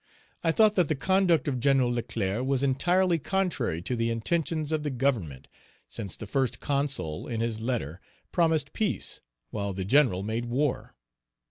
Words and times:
I 0.43 0.51
thought 0.51 0.69
Page 0.75 0.87
304 0.87 0.87
that 0.87 0.87
the 0.89 0.95
conduct 1.05 1.47
of 1.47 1.59
Gen. 1.59 1.83
Leclerc 1.93 2.43
was 2.43 2.63
entirely 2.63 3.19
contrary 3.19 3.83
to 3.83 3.95
the 3.95 4.09
intentions 4.09 4.71
of 4.71 4.81
the 4.81 4.89
Government, 4.89 5.47
since 5.87 6.17
the 6.17 6.25
First 6.25 6.59
Consul, 6.59 7.27
in 7.27 7.39
his 7.41 7.61
letter, 7.61 8.01
promised 8.31 8.73
peace, 8.73 9.21
while 9.51 9.73
the 9.73 9.85
general 9.85 10.23
made 10.23 10.45
war. 10.45 10.95